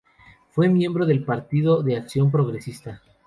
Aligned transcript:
Fue 0.49 0.67
miembro 0.67 1.05
del 1.05 1.23
Partido 1.23 1.83
de 1.83 1.95
Acción 1.97 2.31
Progresista. 2.31 3.03